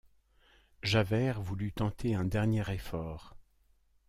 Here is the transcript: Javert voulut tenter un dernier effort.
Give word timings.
Javert 0.81 1.39
voulut 1.43 1.71
tenter 1.73 2.15
un 2.15 2.25
dernier 2.25 2.63
effort. 2.71 3.35